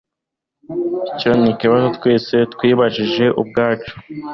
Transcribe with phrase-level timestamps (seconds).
[1.11, 3.93] Icyo nikibazo twese twibajije ubwacu.